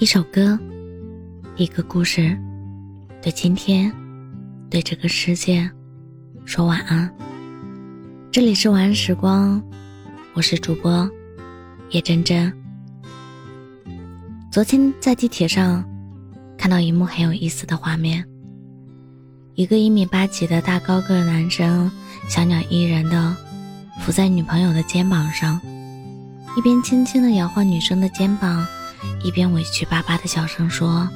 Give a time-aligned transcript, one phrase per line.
[0.00, 0.58] 一首歌，
[1.56, 2.34] 一个故事，
[3.20, 3.92] 对今天，
[4.70, 5.70] 对这个世界，
[6.46, 7.14] 说晚安。
[8.32, 9.62] 这里是晚安时光，
[10.32, 11.06] 我是主播
[11.90, 12.50] 叶真真。
[14.50, 15.84] 昨天在地铁上
[16.56, 18.24] 看到一幕很有意思的画面：
[19.54, 21.92] 一个一米八几的大高个男生，
[22.26, 23.36] 小鸟依人的
[24.00, 25.60] 伏在女朋友的肩膀上，
[26.56, 28.66] 一边轻轻的摇晃女生的肩膀。
[29.22, 31.08] 一边委屈巴巴的小声说：“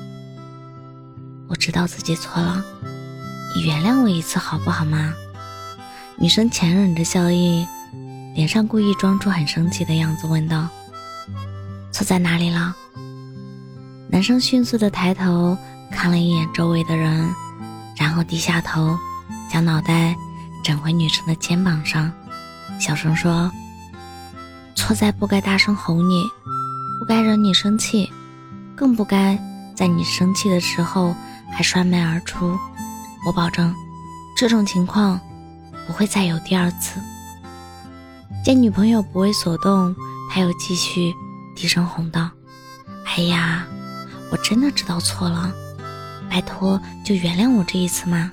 [1.48, 2.64] 我知道自己错了，
[3.54, 5.14] 你原谅我一次好不好吗？”
[6.16, 7.66] 女生强忍着笑意，
[8.34, 10.68] 脸上故意装出很生气的样子，问道
[11.90, 12.74] ：“错在哪里了？”
[14.08, 15.56] 男生迅速的抬头
[15.90, 17.28] 看了一眼周围的人，
[17.96, 18.96] 然后低下头，
[19.50, 20.14] 将脑袋
[20.62, 22.12] 枕回女生的肩膀上，
[22.78, 23.50] 小声说
[24.76, 26.24] ：“错在不该大声吼你。”
[27.04, 28.10] 不该惹你生气，
[28.74, 29.38] 更不该
[29.76, 31.14] 在你生气的时候
[31.52, 32.58] 还摔门而出。
[33.26, 33.74] 我保证，
[34.34, 35.20] 这种情况
[35.86, 36.98] 不会再有第二次。
[38.42, 39.94] 见女朋友不为所动，
[40.30, 41.14] 他又继续
[41.54, 42.30] 低声哄道
[43.04, 43.66] ：“哎呀，
[44.32, 45.52] 我真的知道错了，
[46.30, 48.32] 拜托就原谅我这一次嘛。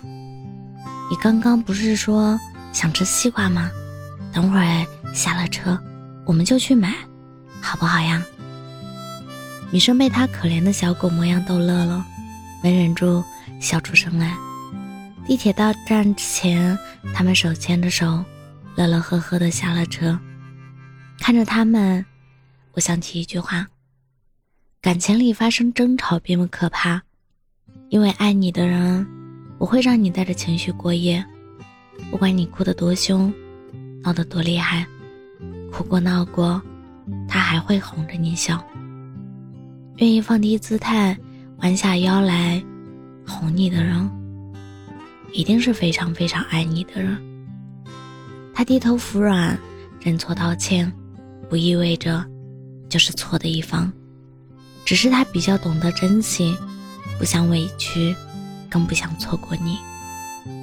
[1.10, 2.40] 你刚刚不是说
[2.72, 3.70] 想吃西瓜吗？
[4.32, 5.78] 等会儿下了车，
[6.26, 6.96] 我们就去买，
[7.62, 8.24] 好不好呀？”
[9.72, 12.06] 女生被他可怜的小狗模样逗乐了，
[12.62, 13.24] 没忍住
[13.60, 14.36] 笑出声来。
[15.26, 16.78] 地铁到站前，
[17.14, 18.24] 他们手牵着手，
[18.76, 20.20] 乐乐呵呵的下了车。
[21.20, 22.06] 看着他们，
[22.74, 23.66] 我想起一句话：
[24.82, 27.02] 感情里发生争吵并不可怕，
[27.90, 29.08] 因为爱你的人
[29.58, 31.24] 不会让你带着情绪过夜。
[32.10, 33.34] 不管你哭得多凶，
[34.04, 34.86] 闹得多厉害，
[35.72, 36.62] 哭过闹过，
[37.30, 38.62] 他还会哄着你笑。
[39.98, 41.16] 愿意放低姿态，
[41.60, 42.64] 弯下腰来
[43.28, 44.10] 哄你的人，
[45.32, 47.18] 一定是非常非常爱你的人。
[48.54, 49.58] 他低头服软，
[50.00, 50.92] 认错道歉，
[51.50, 52.26] 不意味着
[52.90, 53.92] 就是错的一方，
[54.86, 56.56] 只是他比较懂得珍惜，
[57.20, 58.16] 不想委屈，
[58.70, 59.78] 更不想错过你。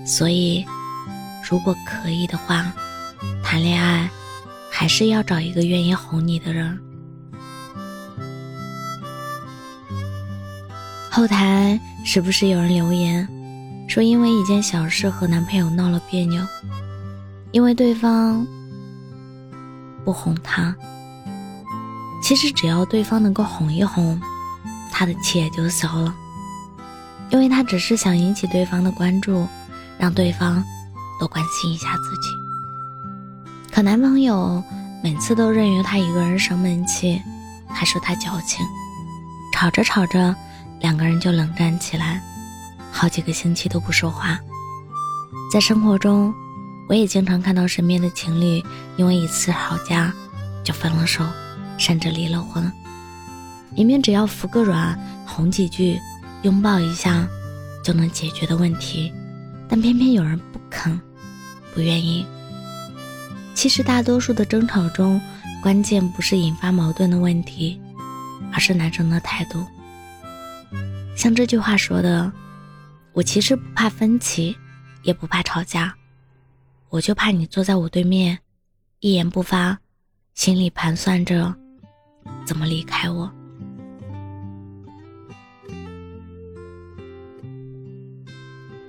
[0.05, 0.65] 所以，
[1.49, 2.73] 如果可以的话，
[3.43, 4.11] 谈恋爱
[4.71, 6.79] 还是要找一个愿意哄你的人。
[11.11, 13.27] 后台时不时有人留言，
[13.89, 16.41] 说因为一件小事和男朋友闹了别扭，
[17.51, 18.47] 因为对方
[20.05, 20.75] 不哄她。
[22.23, 24.21] 其实只要对方能够哄一哄，
[24.93, 26.15] 她的气也就消了，
[27.31, 29.47] 因为她只是想引起对方的关注，
[29.99, 30.63] 让对方
[31.19, 32.29] 多关心一下自己。
[33.73, 34.63] 可男朋友
[35.03, 37.21] 每次都任由她一个人生闷气，
[37.69, 38.65] 还说她矫情，
[39.53, 40.37] 吵着吵着。
[40.81, 42.23] 两个人就冷战起来，
[42.93, 44.39] 好几个星期都不说话。
[45.53, 46.33] 在生活中，
[46.89, 48.63] 我也经常看到身边的情侣
[48.97, 50.13] 因为一次吵架
[50.63, 51.25] 就分了手，
[51.79, 52.71] 甚至离了婚。
[53.75, 55.99] 明明只要服个软、哄几句、
[56.43, 57.27] 拥抱一下
[57.85, 59.13] 就能解决的问题，
[59.69, 61.01] 但偏偏有人不肯、
[61.75, 62.27] 不愿意。
[63.55, 65.21] 其实，大多数的争吵中，
[65.63, 67.81] 关键不是引发矛盾的问题，
[68.53, 69.67] 而是男生的态度。
[71.19, 72.33] 像这句话说的，
[73.13, 74.57] 我其实不怕分歧，
[75.03, 75.93] 也不怕吵架，
[76.91, 78.39] 我就怕你坐在我对面，
[79.01, 79.77] 一言不发，
[80.35, 81.53] 心里盘算着
[82.47, 83.29] 怎么离开我。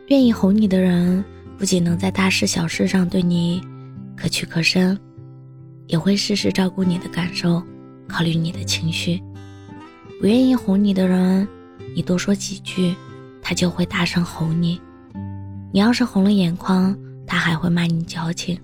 [0.09, 1.25] 愿意哄你的人，
[1.57, 3.59] 不仅能在大事小事上对你
[4.15, 4.95] 可取可伸，
[5.87, 7.59] 也会事事照顾你的感受，
[8.07, 9.19] 考虑你的情绪。
[10.21, 11.47] 不愿意哄你的人。
[11.95, 12.95] 你多说几句，
[13.41, 14.81] 他就会大声吼你。
[15.71, 16.97] 你要是红了眼眶，
[17.27, 18.59] 他还会骂你矫情。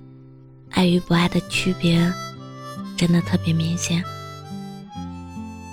[0.71, 2.11] 爱与不爱的区别，
[2.97, 4.03] 真的特别明显。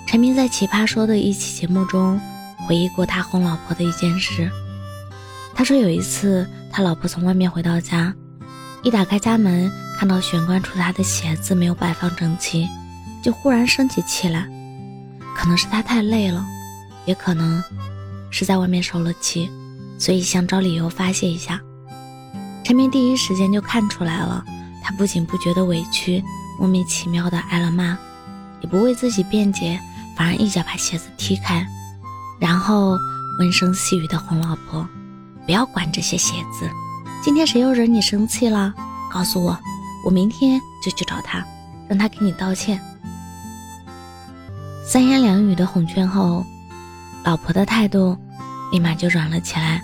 [0.05, 2.19] 陈明在《奇葩说》的一期节目中
[2.67, 4.49] 回忆过他哄老婆的一件事。
[5.55, 8.13] 他说有一次，他老婆从外面回到家，
[8.83, 12.67] 一打开家门，看到玄关处他的鞋子没有摆放整齐，
[13.23, 14.47] 就忽然生起气来。
[15.35, 16.45] 可能是他太累了。
[17.05, 17.63] 也可能
[18.29, 19.49] 是在外面受了气，
[19.97, 21.59] 所以想找理由发泄一下。
[22.63, 24.43] 陈明第一时间就看出来了，
[24.81, 26.23] 他不仅不觉得委屈，
[26.57, 27.97] 莫名其妙的挨了骂，
[28.61, 29.79] 也不为自己辩解，
[30.17, 31.65] 反而一脚把鞋子踢开，
[32.39, 32.97] 然后
[33.39, 34.87] 温声细语的哄老婆
[35.45, 36.69] ：“不要管这些鞋子，
[37.21, 38.73] 今天谁又惹你生气了？
[39.11, 39.59] 告诉我，
[40.05, 41.45] 我明天就去找他，
[41.89, 42.79] 让他给你道歉。”
[44.87, 46.45] 三言两语的哄劝后。
[47.23, 48.17] 老婆的态度
[48.71, 49.81] 立马就软了起来，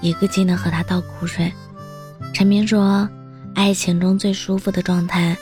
[0.00, 1.52] 一个劲的和他倒苦水。
[2.32, 3.08] 陈明说，
[3.54, 5.36] 爱情中最舒服的状态，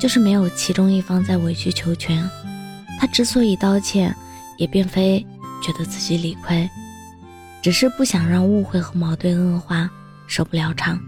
[0.00, 2.28] 就是没有其中一方在委曲求全。
[2.98, 4.14] 他之所以道歉，
[4.58, 5.24] 也并非
[5.62, 6.68] 觉得自己理亏，
[7.62, 9.88] 只是不想让误会和矛盾恶化，
[10.26, 10.98] 受不了场。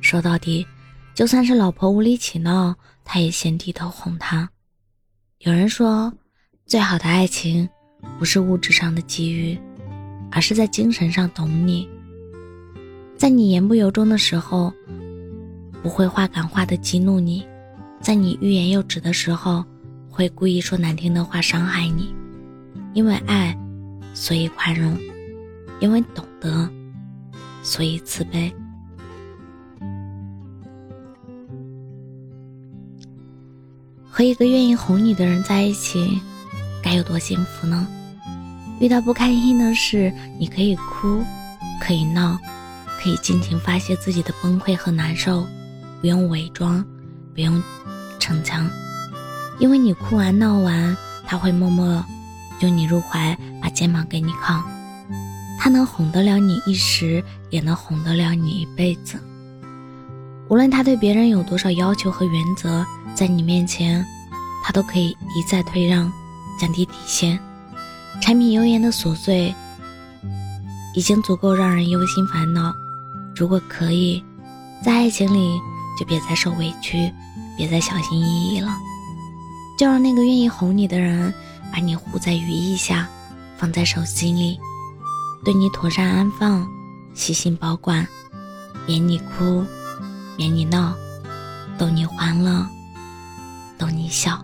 [0.00, 0.66] 说到底，
[1.14, 2.74] 就算是老婆无理取闹，
[3.04, 4.48] 他也先低头哄她。
[5.38, 6.12] 有人说，
[6.66, 7.68] 最好的爱情，
[8.18, 9.58] 不是物质上的给予，
[10.30, 11.88] 而是在精神上懂你。
[13.16, 14.72] 在你言不由衷的时候，
[15.82, 17.42] 不会话赶话的激怒你；
[18.00, 19.64] 在你欲言又止的时候，
[20.10, 22.14] 会故意说难听的话伤害你。
[22.92, 23.56] 因为爱，
[24.14, 24.96] 所以宽容；
[25.80, 26.68] 因为懂得，
[27.62, 28.52] 所以慈悲。
[34.08, 36.20] 和一个愿意哄你的人在一起，
[36.80, 37.88] 该有多幸福呢？
[38.80, 41.22] 遇到不开心的事，你可以哭，
[41.80, 42.38] 可以闹，
[43.00, 45.46] 可以尽情发泄自己的崩溃和难受，
[46.00, 46.84] 不用伪装，
[47.34, 47.62] 不用
[48.18, 48.68] 逞强，
[49.58, 52.04] 因为你哭完闹完，他会默默
[52.60, 54.62] 拥你入怀，把肩膀给你靠。
[55.58, 59.18] 他能哄得了你一时，也能哄得了你一辈子。
[60.48, 62.84] 无论他对别人有多少要求和原则。
[63.14, 64.04] 在你面前，
[64.64, 66.10] 他都可以一再退让，
[66.60, 67.38] 降低底线。
[68.20, 69.54] 柴米油盐的琐碎，
[70.94, 72.74] 已经足够让人忧心烦恼。
[73.34, 74.24] 如果可以，
[74.82, 75.58] 在爱情里
[75.98, 77.12] 就别再受委屈，
[77.56, 78.68] 别再小心翼翼了，
[79.78, 81.32] 就让那个愿意哄你的人
[81.72, 83.08] 把你护在羽翼下，
[83.56, 84.58] 放在手心里，
[85.44, 86.66] 对你妥善安放，
[87.14, 88.06] 细心保管，
[88.86, 89.64] 免你哭，
[90.36, 90.94] 免你闹，
[91.76, 92.66] 逗你欢乐。
[93.76, 94.43] 逗你笑。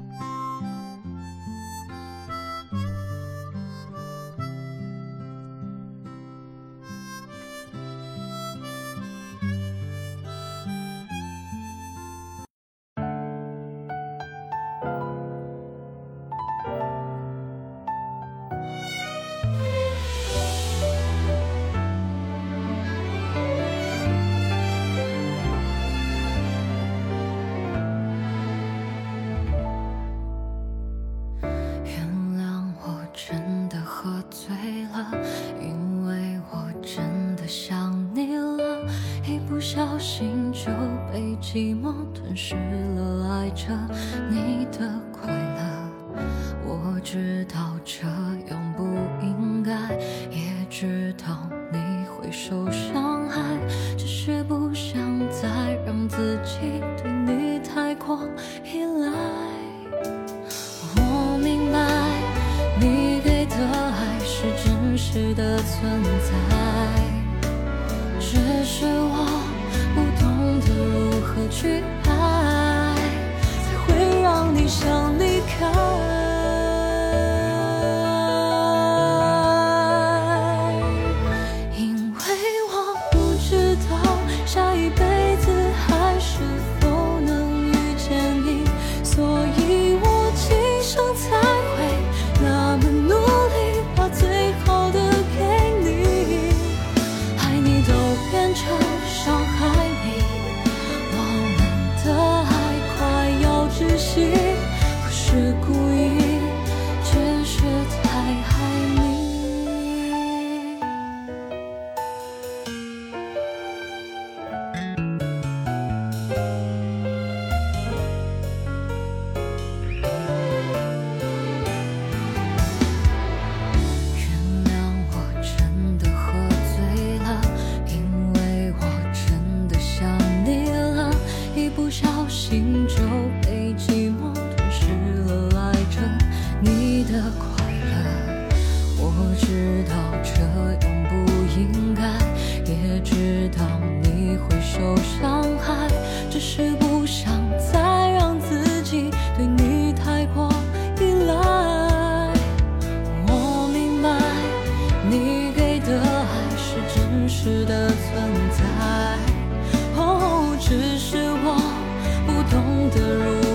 [42.34, 42.54] 失
[42.94, 42.99] 了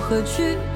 [0.08, 0.75] 何去。